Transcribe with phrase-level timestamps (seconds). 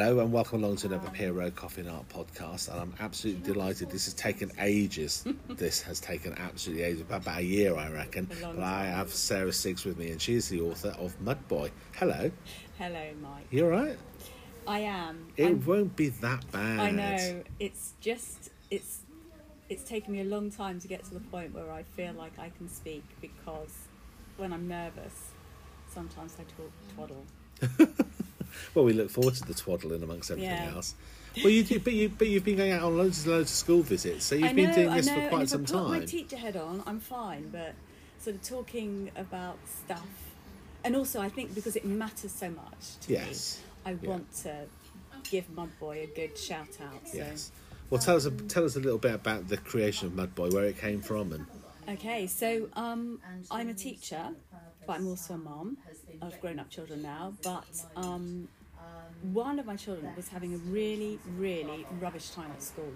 [0.00, 2.70] Hello and welcome along to another Pier Road Coffee and Art podcast.
[2.70, 3.90] And I'm absolutely delighted.
[3.90, 5.26] This has taken ages.
[5.48, 8.30] this has taken absolutely ages, about a year, I reckon.
[8.40, 11.72] But I have Sarah Siggs with me, and she is the author of Mud Boy.
[11.96, 12.30] Hello,
[12.78, 13.48] Hello, Mike.
[13.50, 13.98] you all right?
[14.68, 15.32] I am.
[15.36, 16.78] It I'm- won't be that bad.
[16.78, 17.42] I know.
[17.58, 19.00] It's just it's
[19.68, 22.38] it's taken me a long time to get to the point where I feel like
[22.38, 23.74] I can speak because
[24.36, 25.32] when I'm nervous,
[25.92, 27.98] sometimes I talk twaddle.
[28.74, 30.74] Well, we look forward to the twaddling amongst everything Yeah.
[30.74, 30.94] else.
[31.36, 33.56] Well, you do, but you but you've been going out on loads and loads of
[33.56, 35.70] school visits, so you've I been know, doing this know, for quite if some I
[35.70, 36.06] put my time.
[36.06, 37.74] teacher head on, I'm fine, but
[38.18, 40.34] sort of talking about stuff,
[40.84, 43.60] and also I think because it matters so much to Yes.
[43.84, 44.08] me, I Yeah.
[44.08, 44.66] want to
[45.30, 47.06] give Mud Boy a good shout out.
[47.06, 47.18] So.
[47.18, 47.52] Yes.
[47.90, 50.48] Well, tell us a, tell us a little bit about the creation of Mud Boy,
[50.50, 51.46] where it came from, and
[51.88, 53.18] Okay, so um,
[53.50, 54.28] I'm a teacher,
[54.88, 55.76] but I'm also a mum
[56.22, 57.34] of grown up children now.
[57.44, 58.48] But um,
[59.32, 62.92] one of my children was having a really, really rubbish time at school.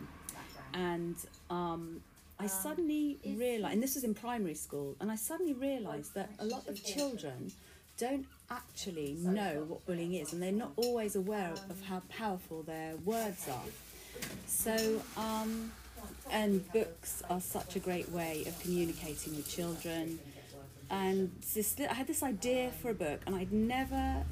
[0.72, 1.16] And
[1.50, 2.02] um,
[2.40, 6.46] I suddenly realised, and this was in primary school, and I suddenly realised that a
[6.46, 7.52] lot of children
[7.98, 12.96] don't actually know what bullying is, and they're not always aware of how powerful their
[13.04, 13.70] words are.
[14.46, 15.70] So, um,
[16.30, 20.18] and books are such a great way of communicating with children.
[20.92, 24.24] And this, I had this idea for a book, and I'd never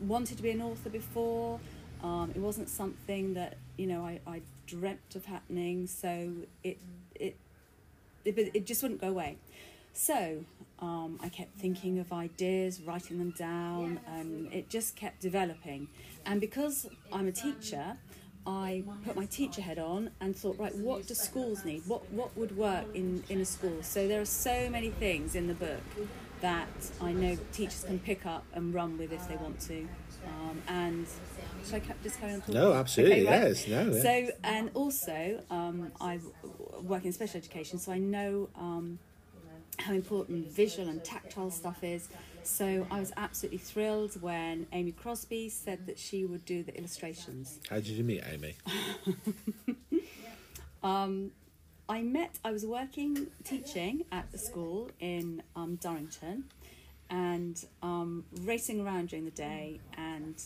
[0.00, 1.60] wanted to be an author before.
[2.02, 5.86] Um, it wasn't something that you know I, I dreamt of happening.
[5.86, 6.32] So
[6.64, 6.78] it
[7.14, 7.36] it
[8.24, 9.36] it, it just wouldn't go away.
[9.92, 10.44] So
[10.78, 15.88] um, I kept thinking of ideas, writing them down, and it just kept developing.
[16.24, 17.96] And because I'm a teacher,
[18.46, 21.82] I put my teacher head on and thought, right, what do schools need?
[21.86, 23.82] What what would work in, in a school?
[23.82, 25.80] So there are so many things in the book
[26.40, 26.68] that
[27.00, 29.88] I know teachers can pick up and run with if they want to.
[30.26, 31.06] Um, and
[31.64, 32.54] should I just carry on talking?
[32.54, 33.48] No, absolutely, right.
[33.48, 33.92] yes, no.
[33.92, 36.20] So and also um, I
[36.82, 38.98] work in special education, so I know um,
[39.78, 42.08] how important visual and tactile stuff is.
[42.46, 47.58] So I was absolutely thrilled when Amy Crosby said that she would do the illustrations.
[47.68, 48.54] how did you meet Amy?
[50.86, 51.32] Um,
[51.88, 56.44] I met, I was working, teaching at the school in um, Durrington
[57.10, 59.80] and um, racing around during the day.
[59.96, 60.36] And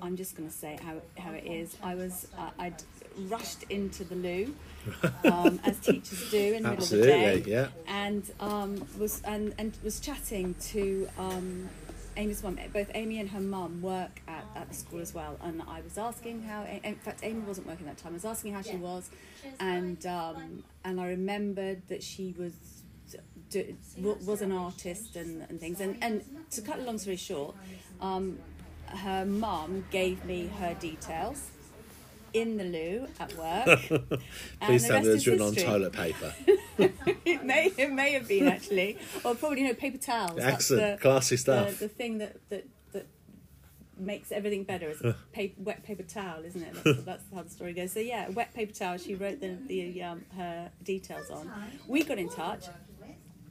[0.00, 1.76] I'm just going to say how, how it is.
[1.82, 2.80] I was, uh, I'd
[3.26, 4.54] rushed into the loo,
[5.24, 7.42] um, as teachers do in the middle of the day.
[7.46, 7.68] Yeah.
[7.86, 11.68] and um, was and, and was chatting to um,
[12.16, 12.58] Amy's mum.
[12.72, 15.98] Both Amy and her mum work at, at the school as well, and I was
[15.98, 16.64] asking how.
[16.64, 18.12] In fact, Amy wasn't working that time.
[18.12, 19.10] I was asking how she was,
[19.60, 22.52] and um, and I remembered that she was
[23.50, 25.80] do, was an artist and, and things.
[25.80, 27.54] And and to cut a long story short,
[28.00, 28.38] um,
[28.86, 31.50] her mum gave me her details.
[32.32, 33.78] In the loo at work.
[34.60, 36.32] Please the tell me it's written on toilet paper.
[37.24, 40.38] it may it may have been actually, or probably you know paper towels.
[40.40, 41.78] Excellent, the- classy The, stuff.
[41.78, 43.06] the thing that that that
[43.98, 46.74] makes everything better is a paper, wet paper towel, isn't it?
[46.84, 47.92] That's, that's how the story goes.
[47.92, 48.98] So yeah, wet paper towel.
[48.98, 51.50] She wrote the the um, her details on.
[51.86, 52.66] We got in touch.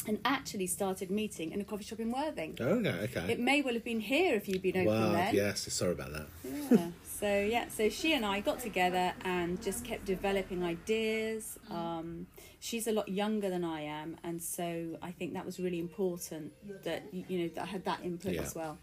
[0.10, 2.58] And actually started meeting in a coffee shop in Worthing.
[2.62, 3.26] Okay, okay.
[3.34, 5.36] It may well have been here if you'd been open Wow, then.
[5.36, 6.28] yes, sorry about that.
[6.72, 6.88] Yeah.
[7.20, 11.58] So yeah, so she and I got together and just kept developing ideas.
[11.72, 12.28] Um,
[12.60, 16.52] she's a lot younger than I am, and so I think that was really important
[16.84, 18.44] that you know that I had that input Yeah.
[18.44, 18.78] as well.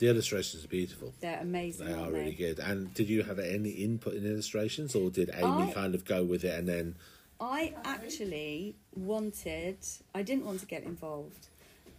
[0.00, 1.12] The illustrations are beautiful.
[1.20, 1.86] They're amazing.
[1.86, 2.58] They are aren't really good.
[2.58, 6.24] And did you have any input in illustrations, or did Amy I- kind of go
[6.24, 6.94] with it and then?
[7.40, 9.78] I actually wanted.
[10.14, 11.48] I didn't want to get involved.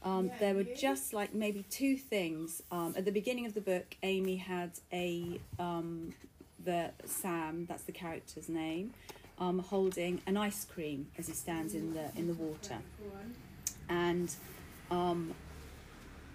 [0.03, 2.61] Um, there were just like maybe two things.
[2.71, 6.13] Um, at the beginning of the book, Amy had a um,
[6.63, 7.65] the Sam.
[7.67, 8.93] That's the character's name.
[9.37, 12.77] Um, holding an ice cream as he stands in the in the water,
[13.87, 14.33] and
[14.91, 15.33] um,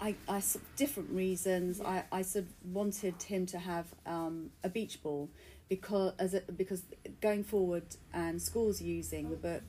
[0.01, 0.43] I, I
[0.77, 1.81] different reasons.
[1.81, 5.29] I, I sort of wanted him to have um, a beach ball
[5.69, 6.83] because as a, because
[7.21, 9.63] going forward and schools using the book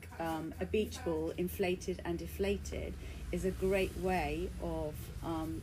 [0.60, 2.94] a beach ball inflated and deflated
[3.36, 4.94] is a great way of
[5.24, 5.62] um,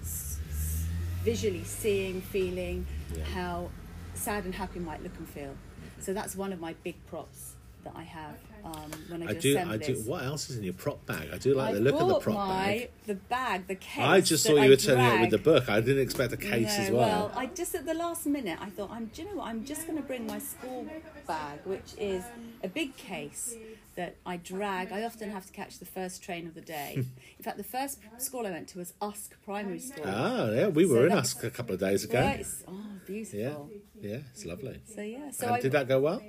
[0.00, 0.84] s- s-
[1.24, 2.86] visually seeing feeling
[3.16, 3.24] Yeah.
[3.24, 3.70] how
[4.14, 5.54] sad and happy might look and feel
[6.00, 7.54] so that's one of my big props
[7.84, 9.58] that I have um, when I do, I do.
[9.58, 10.04] I assemblies.
[10.04, 10.10] do.
[10.10, 11.28] What else is in your prop bag?
[11.32, 12.90] I do like I the look of the brought prop my, bag.
[13.06, 14.04] The bag, the case.
[14.04, 15.68] I just that thought I you were turning up with the book.
[15.68, 16.98] I didn't expect a case no, as well.
[17.28, 19.06] Well, I just at the last minute I thought I'm.
[19.06, 19.48] Do you know what?
[19.48, 20.86] I'm just going to bring my school
[21.26, 22.24] bag, which is
[22.62, 23.54] a big case
[23.96, 24.92] that I drag.
[24.92, 26.94] I often have to catch the first train of the day.
[27.38, 30.04] In fact, the first school I went to was Usk Primary School.
[30.06, 32.20] Ah, yeah, we So were in Usk a couple of days ago.
[32.20, 32.74] Right, Oh,
[33.06, 33.70] beautiful.
[34.00, 34.80] Yeah, yeah, it's lovely.
[34.94, 35.30] So yeah.
[35.30, 36.22] So and I, did that go well?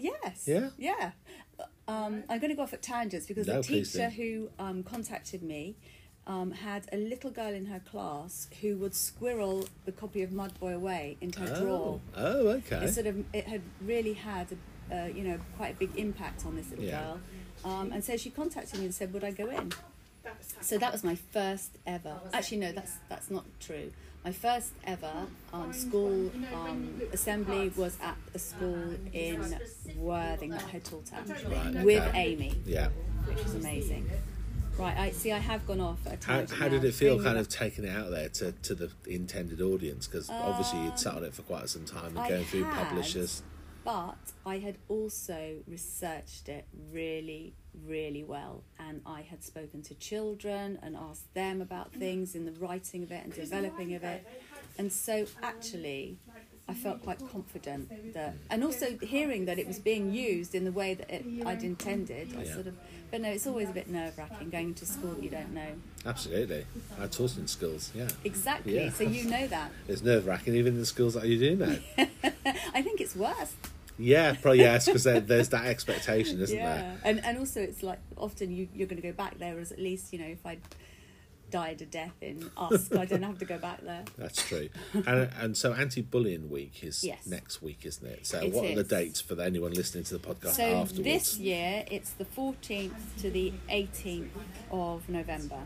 [0.00, 0.46] Yes.
[0.46, 0.70] Yeah?
[0.78, 1.12] Yeah.
[1.88, 5.42] Um, I'm going to go off at tangents because No, the teacher who um, contacted
[5.42, 5.76] me
[6.26, 10.74] um, had a little girl in her class who would squirrel the copy of Mudboy
[10.74, 12.00] away into her drawer.
[12.16, 12.84] Oh, oh, okay.
[12.84, 14.46] It sort of it had really had
[14.90, 17.00] a, uh, you know quite a big impact on this little Yeah.
[17.00, 17.20] girl,
[17.64, 19.72] um, and so she contacted me and said, "Would I go in?"
[20.60, 22.18] So that was my first ever.
[22.32, 23.90] Actually, no, that's that's not true.
[24.24, 29.56] My first ever um, school um, assembly was at a school in
[29.96, 32.26] Worthing that I had taught at Right, with okay.
[32.32, 32.88] Amy, Yeah.
[33.24, 34.10] which was amazing.
[34.76, 35.32] Right, I see.
[35.32, 35.98] I have gone off.
[36.06, 38.74] At a How, how did it feel, kind of taking it out there to, to
[38.74, 40.06] the intended audience?
[40.06, 42.88] Because obviously you'd sat on it for quite some time and I going through had,
[42.88, 43.42] publishers.
[43.84, 47.54] But I had also researched it really,
[47.86, 48.62] really well.
[48.78, 53.12] And I had spoken to children and asked them about things in the writing of
[53.12, 54.26] it and developing of it.
[54.78, 56.16] And so actually,
[56.68, 60.72] I felt quite confident that, and also hearing that it was being used in the
[60.72, 62.76] way that it, I'd intended, I sort of,
[63.10, 65.66] but no, it's always a bit nerve wracking going to school that you don't know.
[66.06, 66.64] Absolutely.
[67.00, 68.08] I taught in schools, yeah.
[68.24, 68.90] Exactly, Yeah.
[68.90, 69.72] so you know that.
[69.88, 71.76] It's nerve wracking even in the schools that you do now.
[72.72, 73.52] I think it's worse.
[74.00, 76.98] Yeah, probably yes, because there, there's that expectation, isn't there?
[77.04, 79.78] and and also it's like often you you're going to go back there, whereas at
[79.78, 80.58] least you know if I
[81.50, 84.04] died a death in Usk, I don't have to go back there.
[84.16, 84.68] That's true.
[84.94, 87.26] and, and so anti-bullying week is Yes.
[87.26, 88.24] next week, isn't it?
[88.24, 91.02] So It what are the dates for anyone listening to the podcast So afterwards?
[91.02, 92.92] this year it's the 14th
[93.22, 94.28] to the 18th
[94.70, 95.58] of November,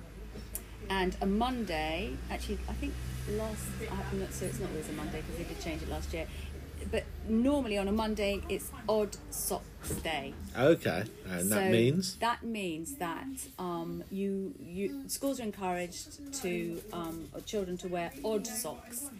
[0.88, 2.16] and a Monday.
[2.30, 2.94] Actually, I think
[3.32, 6.12] last I haven't so it's not always a Monday because they did change it last
[6.14, 6.26] year.
[6.90, 10.32] But normally on a Monday it's Odd Socks Day.
[10.58, 13.26] Okay, and that means that means that
[13.58, 19.10] um, you you schools are encouraged to um, children to wear odd socks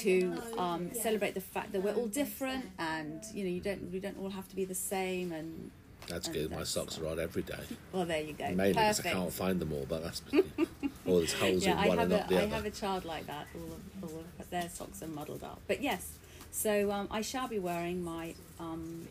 [0.00, 4.00] to um, celebrate the fact that we're all different and you know you don't we
[4.00, 5.70] don't all have to be the same and
[6.08, 6.50] that's and good.
[6.50, 7.58] My that's- socks are odd every day.
[7.92, 10.22] well there you go Mainly because I can't find them all, but that's
[11.06, 12.54] all there's holes yeah in I one and not a the I other.
[12.56, 15.82] have a child like that all of, all of their socks are muddled up but
[15.82, 16.12] yes
[16.50, 19.06] so um, I shall be wearing my um,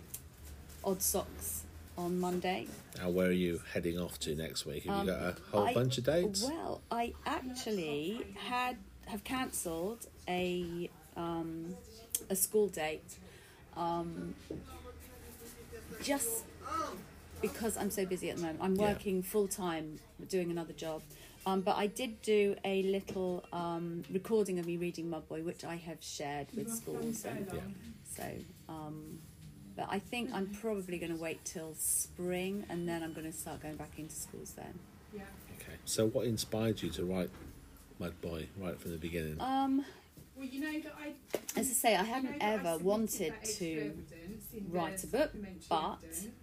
[0.83, 1.63] odd socks
[1.97, 2.67] on Monday
[2.97, 4.83] Now, where are you heading off to next week?
[4.83, 6.43] Have Um, you got a whole I- bunch of dates?
[6.43, 11.75] Well, I actually had have cancelled a um,
[12.29, 13.15] a school date
[13.75, 14.35] um,
[16.03, 16.43] just
[17.41, 18.59] because I'm so busy at the moment.
[18.61, 18.93] I'm Yeah.
[18.93, 19.99] working full time
[20.29, 21.01] doing another job.
[21.47, 25.77] Um, but I did do a little um, recording of me reading Mudboy, which I
[25.77, 27.23] have shared with schools.
[27.23, 27.61] And Yeah.
[28.03, 28.23] So,
[28.67, 29.19] um,
[29.77, 33.37] but I think I'm probably going to wait till spring, and then I'm going to
[33.37, 34.77] start going back into schools then.
[35.15, 35.77] Okay.
[35.85, 37.29] So, what inspired you to write
[37.97, 39.39] Mud Boy right from the beginning?
[39.39, 39.85] Um,
[40.35, 41.13] Well, you know that I,
[41.57, 44.36] as I say, I you know hadn't that I ever submitted wanted to evidence in
[44.69, 45.31] write a book,
[45.69, 45.97] but.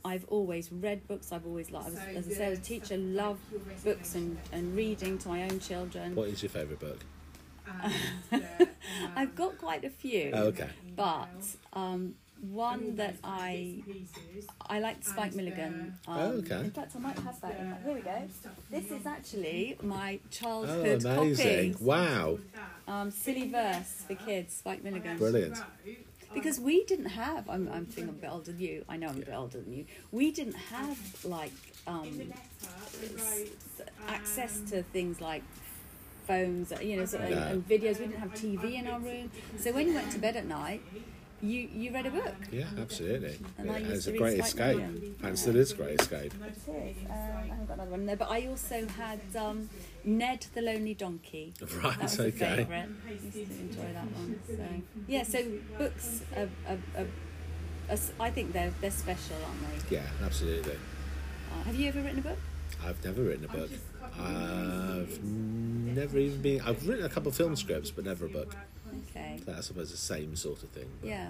[0.07, 1.33] I've always read books.
[1.33, 3.39] I've always liked, So as I say, as a teacher, stuff like love
[3.85, 6.15] books and, and reading to my own children.
[6.15, 6.99] What is your favourite book?
[8.31, 8.69] and the,
[9.17, 10.69] I've got quite a few, Oh, okay.
[10.95, 11.29] but
[11.73, 12.15] um,
[12.51, 14.13] one that I bits.
[14.69, 15.95] I liked Spike Milligan.
[16.07, 16.61] uh, Um, Oh, okay.
[16.61, 17.59] In fact, I might have that.
[17.59, 18.23] In my, here we go.
[18.71, 21.73] This is actually my childhood Oh, childhood amazing!
[21.73, 21.85] copy.
[21.85, 22.39] Wow,
[22.87, 25.17] Um, silly verse for kids, Spike Milligan.
[25.17, 25.57] Brilliant.
[26.35, 29.09] Because we didn't have, I'm, I'm thinking I'm a bit older than you, I know
[29.09, 31.53] I'm a bit older than you, we didn't have like
[31.87, 32.41] um, In the letter,
[33.01, 35.43] we wrote, access to things like
[36.27, 37.37] phones, you know, sort of, No.
[37.39, 37.99] and videos.
[38.01, 39.31] We didn't have TV in our room.
[39.59, 40.81] So when you went to bed at night,
[41.43, 42.35] you, you read a book.
[42.51, 43.39] yeah, absolutely.
[43.59, 45.15] And Yeah, it's a great escape, Milligan.
[45.23, 46.33] and still is a great escape.
[46.43, 46.97] It is.
[47.05, 49.69] Um, I haven't got another one there, but I also had um,
[50.05, 51.55] Ned the Lonely Donkey.
[51.83, 52.39] Right, That was a okay.
[52.57, 52.89] favourite.
[53.09, 54.41] Used to enjoy that one.
[54.47, 54.67] So
[55.09, 55.43] yeah, so
[55.79, 57.07] books are, are, are,
[57.89, 59.97] are s- I think they're they're special, aren't they?
[59.97, 60.75] Yeah, absolutely.
[60.75, 62.39] Uh, have you ever written a book?
[62.85, 63.71] I've never written a book.
[64.19, 66.61] I've never even been.
[66.63, 68.55] I've written a couple of film scripts, but never a book.
[69.11, 69.41] Okay.
[69.45, 70.89] That's, I suppose the same sort of thing.
[71.03, 71.29] Yeah.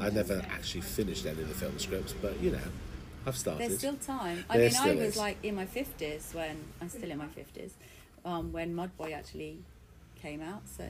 [0.00, 2.58] I've never actually finished any of the film scripts, but you know,
[3.26, 3.68] I've started.
[3.68, 4.44] There's still time.
[4.48, 5.16] I There mean, I was is.
[5.16, 7.74] like in my fifties when I'm still in my fifties,
[8.24, 9.58] um, when Mudboy actually
[10.16, 10.62] came out.
[10.68, 10.84] So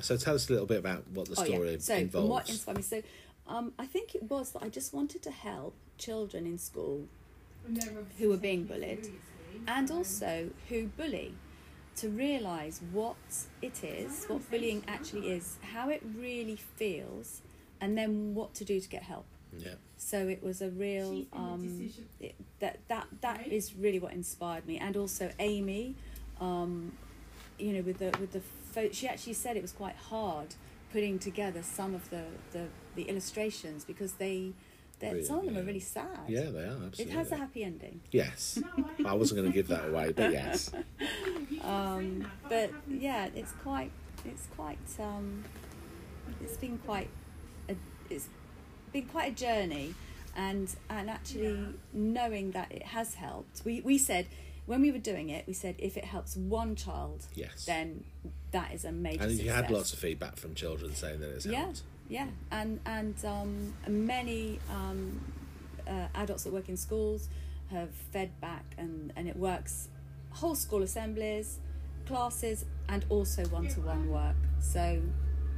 [0.00, 1.78] So tell us a little bit about what the Oh, story yeah.
[1.78, 2.28] So, involves.
[2.28, 2.82] what inspired me?
[2.82, 3.02] So,
[3.46, 7.06] um, I think it was that I just wanted to help children in school
[7.66, 9.06] And they're obviously who were being bullied,
[9.66, 11.34] and also who bully
[11.96, 13.16] to realise what
[13.60, 17.42] it is, what bullying actually is, how it really feels,
[17.80, 19.26] and then what to do to get help.
[19.58, 19.74] Yeah.
[19.98, 23.52] So it was a real She's been a um, it, that that that Right.
[23.52, 25.96] is really what inspired me, and also Amy,
[26.40, 26.92] um,
[27.58, 30.54] you know, with the with the pho- she actually said it was quite hard
[30.92, 32.66] putting together some of the the,
[32.96, 34.52] the illustrations because they.
[35.02, 36.18] Really, some of them are really sad.
[36.28, 37.04] Yeah, they are absolutely.
[37.04, 38.02] It has a happy ending.
[38.10, 38.58] Yes.
[39.06, 40.70] I wasn't going to give that away, but yes.
[41.00, 41.16] You
[41.46, 43.92] keep saying Um, but yeah, it's quite,
[44.26, 45.42] it's quite, um,
[46.44, 47.08] it's been quite,
[47.70, 47.76] a,
[48.10, 48.28] it's
[48.92, 49.94] been quite a journey,
[50.36, 51.72] and and actually Yeah.
[51.94, 53.62] knowing that it has helped.
[53.64, 54.26] We we said
[54.66, 57.64] when we were doing it, we said if it helps one child, Yes.
[57.66, 58.04] then
[58.52, 59.22] that is a major.
[59.24, 61.82] And you had lots of feedback from children saying that it's yeah, helped.
[62.08, 65.20] yeah, and and um, many um,
[65.86, 67.28] uh, adults that work in schools
[67.70, 69.88] have fed back, and and it works
[70.30, 71.58] whole school assemblies,
[72.06, 74.36] classes, and also one to one work.
[74.60, 75.00] So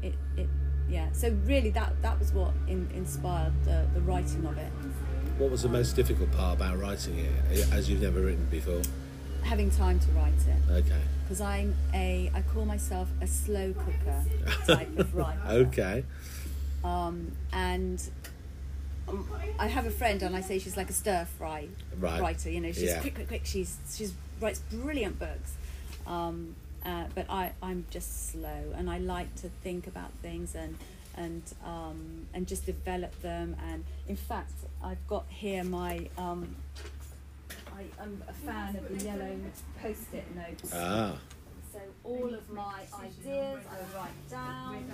[0.03, 0.49] it it
[0.89, 1.11] yeah.
[1.13, 4.73] So really, that that was what in, inspired the the writing of it.
[5.39, 8.83] What was the most difficult part about writing it, as you've never written before?
[9.43, 11.01] Having time to write it Okay.
[11.25, 14.25] because I'm a I call myself a slow cooker
[14.67, 15.41] type of writer.
[15.49, 16.05] Okay.
[16.85, 18.03] um, and
[19.59, 22.21] I have a friend, and I say she's like a stir fry Right.
[22.21, 22.51] writer.
[22.51, 23.01] You know, she's Yeah.
[23.01, 23.43] quick, quick, quick.
[23.45, 25.55] She's she's writes brilliant books,
[26.07, 26.55] um,
[26.87, 30.77] uh, but I I'm just slow, and I like to think about things and
[31.16, 33.57] and um, and just develop them.
[33.71, 34.52] And in fact,
[34.83, 36.09] I've got here my.
[36.19, 36.57] Um,
[37.75, 39.35] I am a fan of the yellow
[39.81, 40.71] post-it notes.
[40.75, 41.16] Ah.
[41.73, 44.85] so all of my ideas I write down.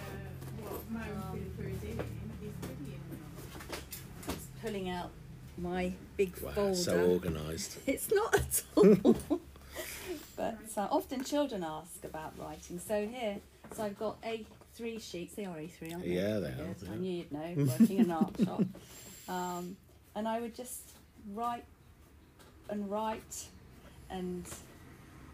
[0.56, 2.10] Whether what Mo Um, Philippa are doing
[2.42, 3.80] is brilliant or not.
[4.36, 5.10] Just pulling out
[5.56, 6.52] my big Wow.
[6.52, 6.74] folder.
[6.76, 7.78] So organised.
[7.86, 8.94] It's not at all.
[10.36, 12.78] but uh, often children ask about writing.
[12.78, 13.38] So here,
[13.74, 14.18] so I've got
[14.78, 15.34] A3 sheets.
[15.34, 16.10] They are A3, aren't they?
[16.10, 18.62] Yeah, they are, I knew you'd know, working in an art shop.
[19.28, 19.76] Um,
[20.14, 20.80] and I would just
[21.34, 21.66] write
[22.70, 23.44] and write,
[24.08, 24.46] and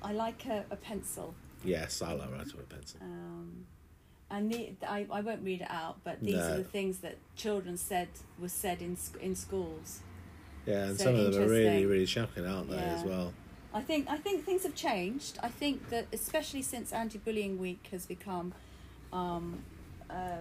[0.02, 1.32] I like a, a pencil.
[1.62, 2.98] Yes, I like writing with a pencil.
[3.02, 3.66] Um,
[4.32, 6.54] and the, I, I won't read it out, but these No.
[6.54, 8.08] are the things that children said
[8.40, 10.00] was said in in schools.
[10.66, 13.32] Yeah, and So some of them are really, really shocking, aren't they, as well?
[13.72, 15.38] I think I think things have changed.
[15.40, 18.54] I think that especially since Anti-Bullying Week has become
[19.14, 19.58] um,
[20.10, 20.38] uh,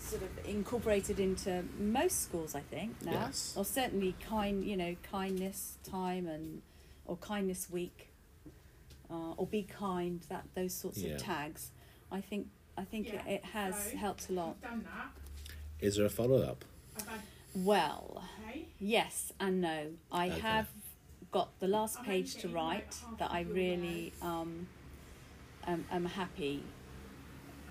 [0.00, 2.54] sort of incorporated into most schools.
[2.54, 3.52] I think now, Yes.
[3.56, 6.62] or certainly kind, you know, kindness time and
[7.06, 8.08] or kindness week,
[9.10, 10.20] uh, or be kind.
[10.28, 11.14] That those sorts Yeah.
[11.16, 11.70] of tags.
[12.10, 14.56] I think I think Yeah, it, it has so helped a lot.
[14.62, 15.10] I've done that.
[15.80, 16.64] Is there a follow up?
[17.54, 18.66] Well, okay.
[18.80, 19.92] Yes and no.
[20.10, 20.40] I Okay.
[20.40, 20.68] have
[21.30, 24.66] got the last I'm page to write that I really um,
[25.66, 26.62] am, am happy.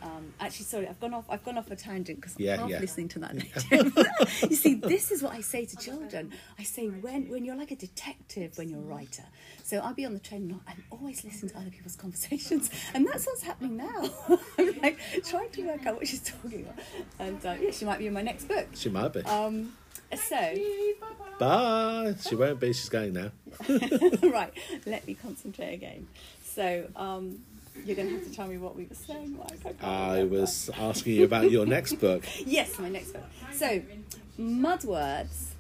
[0.04, 1.26] Um, actually, sorry, I've gone off.
[1.30, 2.80] I've gone off a tangent because I'm half yeah.
[2.80, 3.36] listening to that.
[4.50, 6.34] you see, this is what I say to children.
[6.60, 9.24] I say when when you're like a detective when you're a writer.
[9.64, 13.08] So I'll be on the train and I'm always listening to other people's conversations, and
[13.08, 14.10] that's what's happening now.
[14.58, 16.80] I'm like trying to work out what she's talking about,
[17.20, 18.68] and uh, yeah, she might be in my next book.
[18.74, 19.22] She might be.
[19.22, 19.74] Um,
[20.16, 20.36] so.
[20.36, 21.26] Bye bye.
[21.40, 22.16] Bye.
[22.28, 22.74] She won't be.
[22.74, 23.32] She's going now.
[24.24, 24.54] right,
[24.86, 26.08] let me concentrate again.
[26.44, 27.40] So, um,
[27.86, 29.76] you're going to have to tell me what we were saying, Mike.
[29.82, 32.24] I, I was asking you about your next book.
[32.46, 33.24] Yes, my next book.
[33.52, 33.82] So,
[34.38, 35.56] mud words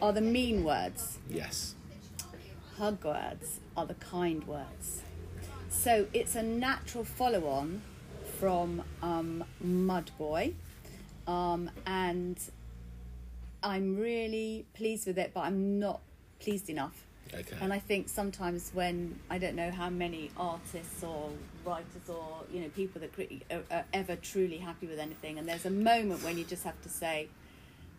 [0.00, 1.74] are the mean words, Yes.
[2.78, 5.02] hug words are the kind words.
[5.70, 7.82] So, it's a natural follow on
[8.40, 10.54] from um, Mud Boy.
[11.28, 12.36] Um, and
[13.62, 16.00] I'm really pleased with it, but I'm not
[16.40, 17.56] pleased enough Okay.
[17.60, 21.30] And I think sometimes when I don't know how many artists or
[21.64, 25.48] writers or you know people that cre- are, are ever truly happy with anything, and
[25.48, 27.28] there's a moment when you just have to say,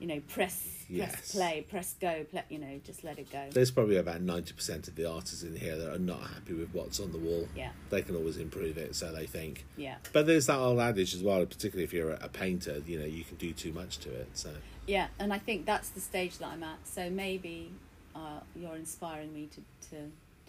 [0.04, 1.12] you know, press, Yes.
[1.12, 3.48] press play, press go, play, you know, just let it go.
[3.52, 7.00] There's probably about 90% of the artists in here that are not happy with what's
[7.00, 7.48] on the wall.
[7.56, 7.70] Yeah.
[7.90, 9.66] They can always improve it, so they think.
[9.78, 13.00] Yeah, But there's that old adage as well, particularly if you're a, a painter, you
[13.00, 14.28] know, you can do too much to it.
[14.34, 14.50] So,
[14.86, 16.86] yeah, and I think that's the stage that I'm at.
[16.86, 17.72] So maybe
[18.14, 19.96] uh, you're inspiring me to, to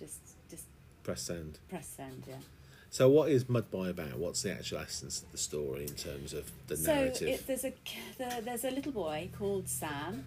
[0.01, 0.19] just
[0.51, 0.65] just
[1.05, 1.61] press send.
[1.69, 2.25] press send.
[2.29, 2.35] Yeah.
[2.95, 4.19] So, what is Mud Boy about?
[4.19, 7.27] What's the actual essence of the story in terms of the so narrative?
[7.29, 7.73] it, there's a
[8.19, 10.25] the, there's a little boy called Sam,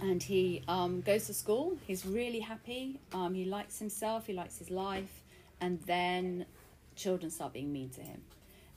[0.00, 1.76] and he um, goes to school.
[1.86, 2.98] He's really happy.
[3.12, 4.26] Um, he likes himself.
[4.26, 5.20] He likes his life,
[5.60, 6.46] and then
[6.94, 8.22] children start being mean to him,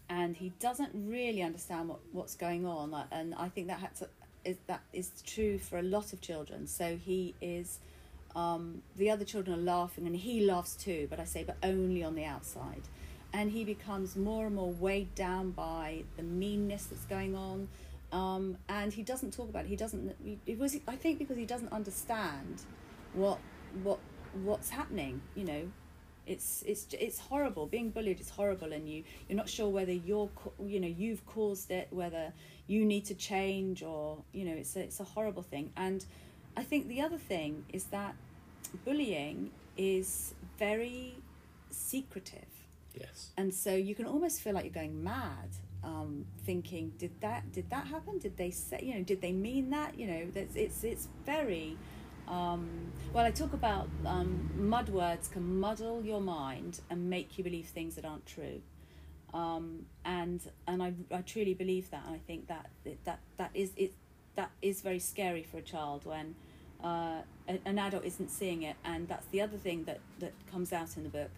[0.09, 2.93] and he doesn't really understand what, what's going on.
[2.93, 4.09] uh, And I think that had to,
[4.43, 6.67] is that is true for a lot of children.
[6.67, 7.79] So he is.
[8.35, 11.07] Um, the other children are laughing, and he laughs too.
[11.09, 12.83] But I say, but only on the outside,
[13.33, 17.67] and he becomes more and more weighed down by the meanness that's going on.
[18.11, 19.67] Um, and he doesn't talk about it.
[19.67, 20.15] He doesn't.
[20.45, 20.77] It was.
[20.87, 22.61] I think because he doesn't understand
[23.13, 23.39] what
[23.83, 23.99] what
[24.43, 25.21] what's happening.
[25.35, 25.71] You know,
[26.25, 27.65] it's it's it's horrible.
[27.65, 30.29] Being bullied is horrible, and you you're not sure whether you're
[30.63, 32.33] you know you've caused it, whether
[32.67, 35.71] you need to change, or you know it's a, it's a horrible thing.
[35.75, 36.05] And
[36.57, 38.15] I think the other thing is that
[38.85, 41.15] bullying is very
[41.71, 42.45] secretive.
[42.99, 43.29] Yes.
[43.37, 45.49] and so you can almost feel like you're going mad
[45.83, 48.17] um, thinking did that did that happen?
[48.19, 49.97] Did they say you know did they mean that?
[49.97, 51.77] You know that's it's it's very
[52.27, 52.67] um,
[53.13, 57.67] well i talk about um, mud words can muddle your mind and make you believe
[57.67, 58.61] things that aren't true.
[59.33, 62.69] Um, and and I, I truly believe that and i think that
[63.05, 63.93] that that is it
[64.39, 66.35] that is very scary for a child when
[66.83, 67.21] uh,
[67.65, 71.03] an adult isn't seeing it and that's the other thing that that comes out in
[71.03, 71.31] the book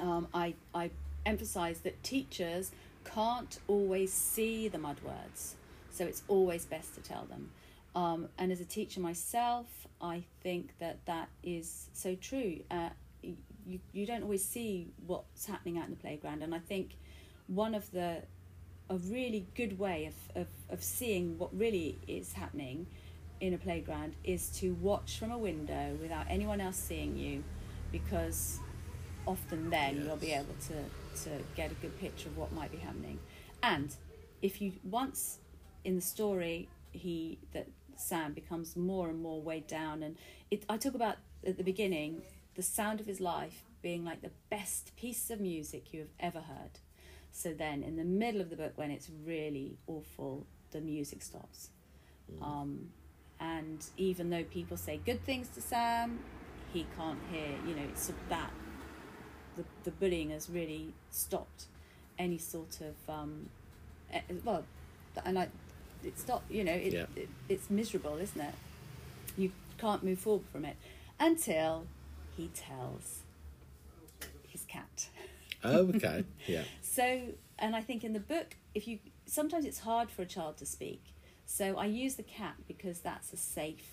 [0.00, 0.90] um, I, I
[1.24, 2.70] emphasize that teachers
[3.04, 5.56] can't always see the mud words,
[5.90, 7.50] so it's always best to tell them.
[7.94, 9.66] Um, and as a teacher myself,
[10.00, 12.60] I think that that is so true.
[12.70, 12.90] Uh,
[13.22, 16.96] you, you don't always see what's happening out in the playground, and I think
[17.46, 18.22] one of the
[18.88, 22.86] a really good way of, of, of seeing what really is happening
[23.40, 27.42] in a playground is to watch from a window without anyone else seeing you
[27.92, 28.58] because
[29.26, 32.78] often then you'll be able to, to get a good picture of what might be
[32.78, 33.18] happening.
[33.62, 33.94] And
[34.40, 35.38] if you once
[35.84, 37.66] in the story he that
[37.96, 40.16] Sam becomes more and more weighed down and
[40.50, 41.16] it I talk about
[41.46, 42.22] at the beginning
[42.54, 46.40] the sound of his life being like the best piece of music you have ever
[46.40, 46.80] heard.
[47.36, 51.68] So then in the middle of the book when it's really awful, the music stops.
[52.40, 52.88] Um,
[53.38, 56.18] and even though people say good things to Sam,
[56.72, 58.50] he can't hear, you know, it's that
[59.54, 61.66] the, the bullying has really stopped
[62.18, 63.50] any sort of um,
[64.10, 64.64] eh, well,
[65.26, 65.48] and I,
[66.02, 66.50] it stopped.
[66.50, 67.06] You know, it, Yeah.
[67.14, 68.54] it it's miserable, isn't it?
[69.36, 70.76] You can't move forward from it
[71.20, 71.86] until
[72.34, 73.20] he tells
[74.48, 75.08] his cat.
[75.64, 76.24] Oh, okay.
[76.46, 76.62] Yeah.
[76.96, 77.20] So,
[77.58, 80.66] and I think in the book, if you sometimes it's hard for a child to
[80.66, 81.02] speak.
[81.44, 83.86] So I use the cat because that's a safe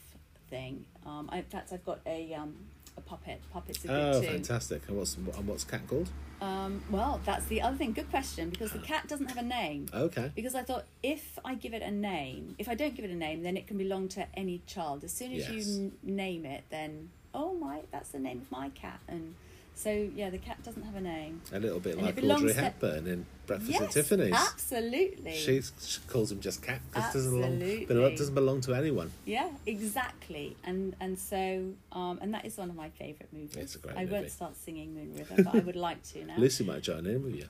[0.49, 0.85] thing.
[1.05, 2.55] Um, I, in fact, I've got a um,
[2.97, 3.41] a puppet.
[3.51, 4.27] Puppets are good Oh, too.
[4.27, 4.81] fantastic.
[4.87, 6.09] And what's and what's cat called?
[6.41, 7.91] Um, well, that's the other thing.
[7.91, 9.87] Good question because the cat doesn't have a name.
[9.93, 10.31] Okay.
[10.33, 13.15] Because I thought if I give it a name, if I don't give it a
[13.27, 15.03] name, then it can belong to any child.
[15.03, 15.67] As soon as Yes.
[15.67, 18.99] you n- name it, then oh my, that's the name of my cat.
[19.09, 19.35] And
[19.75, 21.41] so yeah, the cat doesn't have a name.
[21.51, 24.33] A little bit And like belongs Audrey to- Hepburn in Breakfast yes, at Tiffany's.
[24.33, 25.33] absolutely.
[25.35, 28.73] She, she calls him just cat because it doesn't belong, but it doesn't belong to
[28.73, 29.11] anyone.
[29.25, 30.55] Yeah, exactly.
[30.63, 33.55] And and so um, and that is one of my favourite movies.
[33.57, 34.15] It's a great I movie.
[34.15, 36.35] w't start singing Moon River, but I would like to now.
[36.37, 37.47] Lucy might join in with you.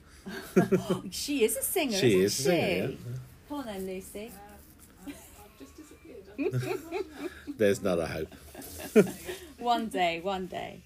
[1.11, 1.97] she is a singer.
[1.97, 2.97] She isn't is a singer, she?
[3.49, 4.31] Come on then, Lucy.
[4.33, 6.23] Uh, I've, I've just disappeared.
[6.39, 7.57] I'm just watching that.
[7.57, 8.33] There's not a hope.
[9.59, 10.81] one day, one day.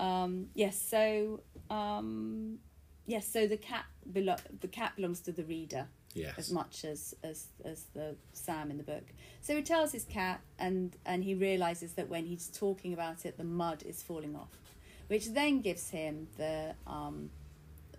[0.00, 0.80] Um, yes.
[0.80, 2.58] So um,
[3.06, 3.26] yes.
[3.28, 6.34] So the cat belo- the cat belongs to the reader Yes.
[6.38, 9.04] as much as, as as the Sam in the book.
[9.42, 13.36] So he tells his cat, and and he realizes that when he's talking about it,
[13.36, 14.58] the mud is falling off,
[15.06, 17.30] which then gives him the um,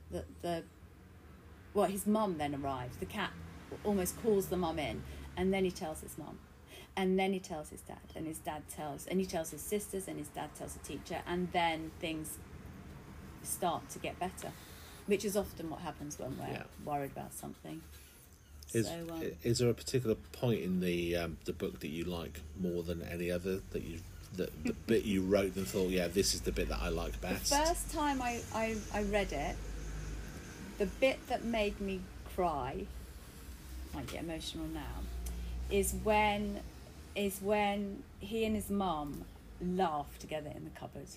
[0.10, 0.64] the the
[1.74, 2.98] well, his mum then arrives.
[2.98, 3.32] The cat
[3.86, 5.02] almost calls the mum in,
[5.38, 6.38] and then he tells his mum,
[6.96, 10.08] and then he tells his dad, and his dad tells, and he tells his sisters,
[10.08, 12.38] and his dad tells the teacher, and then things
[13.44, 14.52] start to get better,
[15.06, 16.64] which is often what happens when we're Yeah.
[16.86, 17.82] worried about something.
[18.74, 22.06] Is, so, um, is there a particular point in the um, the book that you
[22.06, 24.00] like more than any other that you
[24.38, 27.20] that the bit you wrote and thought, yeah, this is the bit that I like
[27.20, 29.56] best The first time I, I, I read it,
[30.78, 32.00] the bit that made me
[32.36, 32.86] cry,
[33.94, 35.02] might get emotional now,
[35.70, 36.62] is when
[37.16, 39.26] is when he and his mum
[39.62, 41.08] laugh together in the cupboard.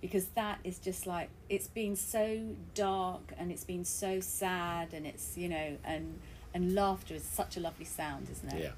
[0.00, 2.40] Because that is just like it's been so
[2.74, 6.20] dark and it's been so sad and it's you know and
[6.54, 8.62] and laughter is such a lovely sound, isn't it?
[8.62, 8.70] Yeah.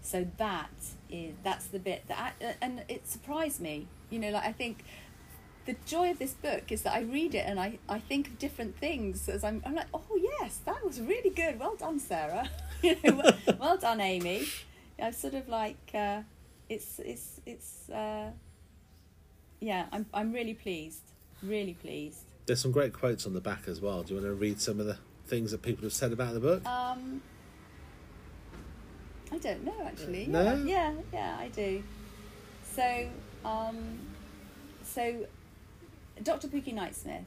[0.00, 0.70] So that
[1.10, 3.88] is that's the bit that I, and it surprised me.
[4.10, 4.84] You know, like I think
[5.66, 8.38] the joy of this book is that I read it and I, I think of
[8.38, 11.58] different things as I'm I'm like, oh yes, that was really good.
[11.58, 12.48] Well done, Sarah.
[12.82, 14.46] you know, well, well done, Amy.
[15.04, 16.22] I'm sort of like uh,
[16.70, 18.30] it's it's it's uh,
[19.60, 19.86] yeah.
[19.92, 21.02] I'm I'm really pleased,
[21.42, 22.24] really pleased.
[22.46, 24.02] There's some great quotes on the back as well.
[24.02, 26.40] Do you want to read some of the things that people have said about the
[26.40, 26.66] book?
[26.66, 27.20] Um,
[29.30, 30.26] I don't know actually.
[30.26, 30.42] No?
[30.42, 31.82] Yeah, yeah, yeah, I do.
[32.74, 33.08] So,
[33.44, 33.98] um,
[34.82, 35.26] so
[36.22, 36.48] Dr.
[36.48, 37.24] Pookie Knightsmith,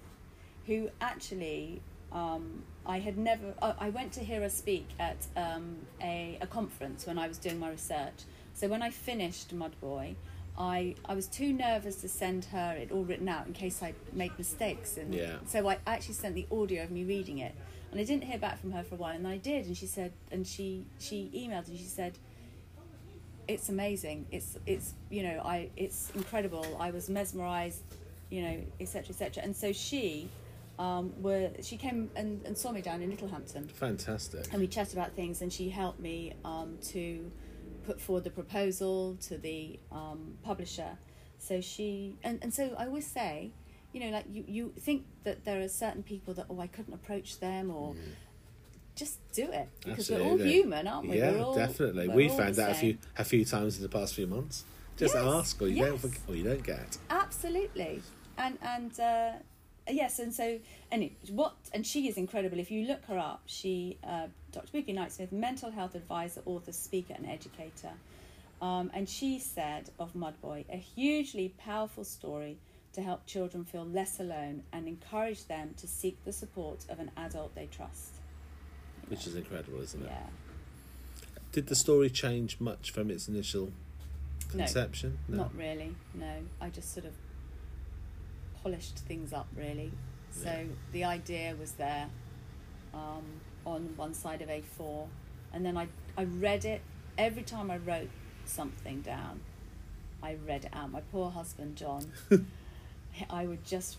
[0.66, 3.54] who actually um, I had never.
[3.62, 7.38] Uh, I went to hear her speak at um, a a conference when I was
[7.38, 8.23] doing my research.
[8.54, 10.15] So when I finished Mudboy,
[10.58, 13.93] I I was too nervous to send her it all written out in case I
[14.13, 14.97] made mistakes.
[14.97, 15.38] And Yeah.
[15.45, 17.54] so I actually sent the audio of me reading it,
[17.91, 19.15] and I didn't hear back from her for a while.
[19.15, 22.17] And then I did, and she said, and she she emailed and she said,
[23.50, 24.28] "It's amazing.
[24.32, 26.65] It's it's you know I it's incredible.
[26.80, 27.82] I was mesmerized,
[28.30, 29.10] you know, etc.
[29.10, 30.30] etc." And so she.
[30.80, 34.46] Um, were she came and, and saw me down in Littlehampton Fantastic.
[34.52, 37.32] and we chatted about things and she helped me um, to
[37.86, 40.98] put forward the proposal to the um, publisher
[41.40, 43.52] so she and, and so i always say
[43.94, 46.94] you know like you, you think that there are certain people that oh i couldn't
[46.94, 47.96] approach them or
[48.98, 52.10] just do it because we're all human aren't we Yeah, we're all, definitely.
[52.10, 54.66] We found that a few a few times in the past few months.
[54.98, 56.98] Just Yes, ask, or you don't, or you don't get.
[57.12, 58.02] Absolutely,
[58.38, 59.32] and and uh,
[59.89, 60.60] yes, and so
[60.91, 62.60] and it, what and she is incredible.
[62.60, 64.67] If you look her up, she uh, Dr.
[64.78, 67.91] Pookie Knightsmith, mental health advisor, author, speaker, and educator,
[68.62, 72.58] um, and she said of Mudboy, a hugely powerful story
[72.93, 77.12] to help children feel less alone and encourage them to seek the support of an
[77.15, 78.13] adult they trust.
[79.08, 80.10] Which is incredible, isn't it?
[80.10, 80.28] Yeah,
[81.52, 83.71] Did the story change much from its initial
[84.54, 85.19] No, conception?
[85.28, 85.93] not really.
[86.15, 87.13] No, I just sort of
[88.68, 89.92] polished things up really.
[90.32, 90.64] So Yeah.
[90.92, 92.10] the idea was there
[92.94, 93.24] um,
[93.66, 95.08] on one side of A4,
[95.54, 96.82] and then I I read it
[97.18, 98.10] every time I wrote
[98.46, 99.40] something down.
[100.22, 100.92] I read it out.
[100.92, 102.04] My poor husband John,
[103.30, 103.98] I would just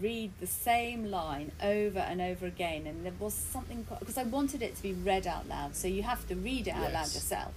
[0.00, 4.62] read the same line over and over again, and there was something because I wanted
[4.62, 5.76] it to be read out loud.
[5.76, 7.54] So you have to read it out loud yourself.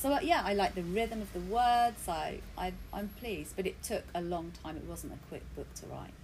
[0.00, 2.08] So uh, yeah, I like the rhythm of the words.
[2.08, 4.78] I, I I'm pleased, but it took a long time.
[4.78, 6.14] It wasn't a quick book to write.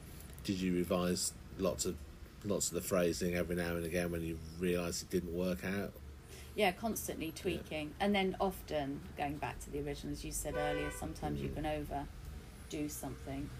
[0.44, 1.94] Did you revise lots of
[2.42, 5.92] lots of the phrasing every now and again when you realised it didn't work out?
[6.54, 10.90] Yeah, constantly tweaking, and then often going back to the original, as you said earlier.
[10.98, 11.54] Sometimes you Mm.
[11.56, 13.50] can overdo something.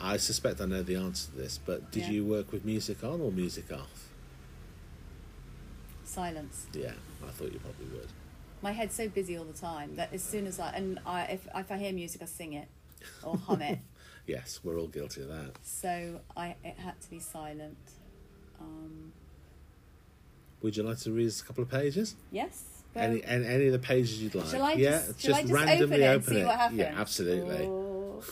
[0.00, 2.12] I suspect I know the answer to this, but did Yeah.
[2.12, 4.08] you work with music on or music off?
[6.04, 6.66] Silence.
[6.72, 6.94] Yeah,
[7.26, 8.08] I thought you probably would.
[8.60, 11.46] My head's so busy all the time that as soon as I and I if
[11.54, 12.68] if I hear music, I sing it
[13.22, 13.78] or hum it.
[14.26, 15.52] Yes, we're all guilty of that.
[15.62, 17.78] So I it had to be silent.
[18.60, 19.12] Um,
[20.60, 22.14] Would you like to read a couple of pages?
[22.30, 22.64] yes.
[22.94, 23.00] Go.
[23.00, 24.46] Any, any any of the pages you'd like?
[24.48, 26.78] Shall I yeah, just, I just randomly open it what happens?
[26.78, 27.66] Yeah, absolutely.
[27.66, 28.22] Or,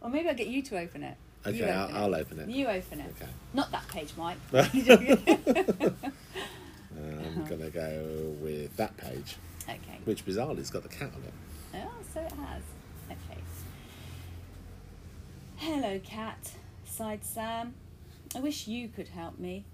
[0.00, 1.16] or maybe I'll get you to open it.
[1.46, 2.48] Okay, I'll, open I'll open it.
[2.48, 3.14] You open it.
[3.20, 3.30] Okay.
[3.54, 4.38] Not that page, Mike.
[4.52, 4.68] I'm
[7.44, 9.36] gonna go with that page,
[9.68, 10.00] okay.
[10.04, 11.34] which bizarrely has got the cat on it.
[11.74, 12.62] Oh, so it has.
[13.10, 13.40] Okay.
[15.56, 16.52] Hello, cat,
[16.84, 17.74] sighed Sam.
[18.34, 19.64] I wish you could help me.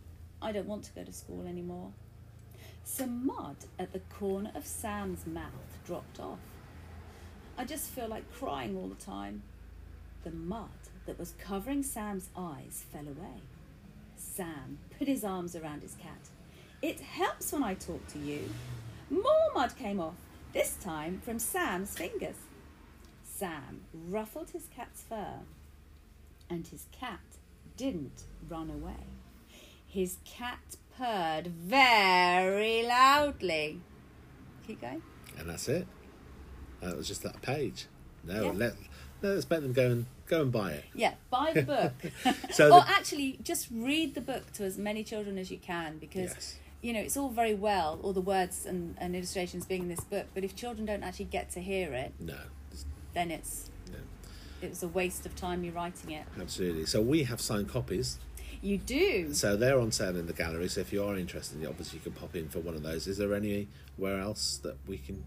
[0.40, 1.92] I don't want to go to school anymore.
[2.84, 6.38] Some mud at the corner of Sam's mouth dropped off.
[7.56, 9.42] I just feel like crying all the time.
[10.24, 10.68] The mud
[11.06, 13.42] that was covering Sam's eyes fell away.
[14.16, 16.28] Sam put his arms around his cat.
[16.80, 18.48] It helps when I talk to you.
[19.12, 20.14] More mud came off,
[20.52, 22.36] this time from Sam's fingers.
[23.24, 25.40] Sam ruffled his cat's fur,
[26.48, 27.20] and his cat
[27.76, 29.04] didn't run away.
[29.86, 33.80] His cat purred very loudly.
[34.66, 35.02] Keep going.
[35.38, 35.86] And that's it.
[36.80, 37.86] That was just that page.
[38.24, 38.52] No, Yeah.
[38.52, 38.74] let
[39.22, 40.84] let's make them go and go and buy it.
[40.94, 41.62] Yeah, buy the
[42.24, 42.34] book.
[42.52, 45.98] So or the- actually, just read the book to as many children as you can
[45.98, 46.58] because, Yes.
[46.82, 50.00] You know, it's all very well, all the words and, and illustrations being in this
[50.00, 52.36] book, but if children don't actually get to hear it, No,
[53.14, 53.98] then it's no,
[54.60, 56.24] it was a waste of time you writing it.
[56.40, 56.86] absolutely.
[56.86, 58.18] So we have signed copies.
[58.60, 59.32] You do.
[59.34, 60.68] So they're on sale in the gallery.
[60.68, 63.06] So if you are interested, obviously you can pop in for one of those.
[63.08, 65.24] Is there anywhere else that we can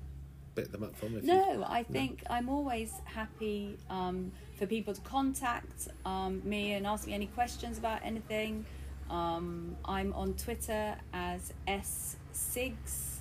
[0.55, 1.17] pick them up from?
[1.17, 6.73] If you- No, I think I'm always happy um, for people to contact um, me
[6.73, 8.65] and ask me any questions about anything.
[9.09, 13.17] Um, I'm on Twitter as S Siggs.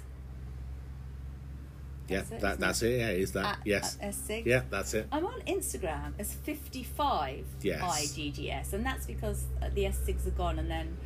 [2.08, 2.98] yeah, that's it, that, that's it.
[3.00, 3.44] Yeah, is that?
[3.44, 3.98] At- yes.
[4.00, 4.46] at S Siggs.
[4.46, 5.06] Yeah, that's it.
[5.12, 7.82] I'm on Instagram as 55 Yes.
[7.82, 9.44] IGGS, and that's because
[9.74, 10.96] the S Siggs are gone, and then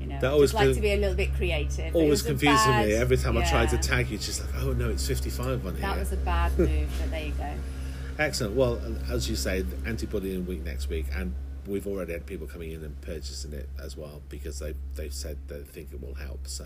[0.00, 1.94] you know That always like to be a little bit creative.
[1.94, 2.94] Always confusing bad- me.
[2.94, 5.72] Every time I tried to tag you, it's just like, oh no, it's 55 on
[5.74, 5.82] here.
[5.82, 7.50] That was a bad move, but there you go.
[8.18, 8.54] Excellent.
[8.54, 11.34] Well, as you say, anti-bullying week next week, and
[11.66, 15.38] we've already had people coming in and purchasing it as well because they they've said
[15.48, 16.46] they think it will help.
[16.46, 16.64] So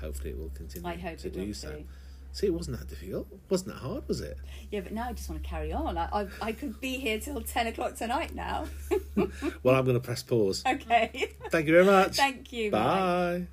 [0.00, 1.72] hopefully it will continue to do so.
[1.72, 1.84] too.
[2.32, 3.26] See, it wasn't that difficult.
[3.48, 4.38] wasn't that hard, was it?
[4.70, 5.98] Yeah, but now I just want to carry on.
[5.98, 8.66] I, I, I could be here till 10 o'clock tonight now.
[9.62, 10.62] Well, I'm going to press pause.
[10.66, 11.32] okay.
[11.50, 12.16] Thank you very much.
[12.16, 12.70] Thank you.
[12.70, 13.46] Bye.